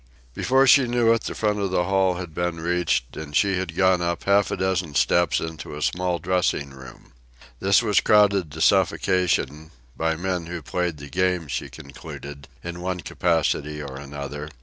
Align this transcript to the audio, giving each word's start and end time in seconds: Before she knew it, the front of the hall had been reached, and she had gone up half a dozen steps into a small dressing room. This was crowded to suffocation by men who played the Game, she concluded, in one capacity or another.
Before 0.33 0.65
she 0.65 0.87
knew 0.87 1.13
it, 1.13 1.25
the 1.25 1.35
front 1.35 1.59
of 1.59 1.69
the 1.69 1.83
hall 1.83 2.15
had 2.15 2.33
been 2.33 2.59
reached, 2.59 3.15
and 3.15 3.35
she 3.35 3.59
had 3.59 3.75
gone 3.75 4.01
up 4.01 4.23
half 4.23 4.49
a 4.49 4.57
dozen 4.57 4.95
steps 4.95 5.39
into 5.39 5.75
a 5.75 5.81
small 5.83 6.17
dressing 6.17 6.71
room. 6.71 7.13
This 7.59 7.83
was 7.83 7.99
crowded 8.01 8.51
to 8.53 8.61
suffocation 8.61 9.69
by 9.95 10.15
men 10.15 10.47
who 10.47 10.63
played 10.63 10.97
the 10.97 11.07
Game, 11.07 11.47
she 11.47 11.69
concluded, 11.69 12.47
in 12.63 12.81
one 12.81 13.01
capacity 13.01 13.79
or 13.79 13.95
another. 13.95 14.49